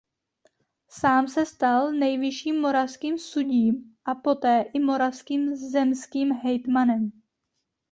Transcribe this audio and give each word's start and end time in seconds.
Sám 0.89 1.27
se 1.27 1.45
stal 1.45 1.91
nejvyšším 1.93 2.61
moravským 2.61 3.17
sudím 3.19 3.95
a 4.05 4.15
poté 4.15 4.65
i 4.73 4.79
moravským 4.79 5.55
zemským 5.55 6.33
hejtmanem. 6.33 7.11